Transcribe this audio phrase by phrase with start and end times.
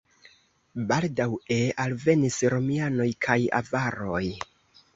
[0.91, 4.27] Baldaŭe alvenis romianoj kaj avaroj.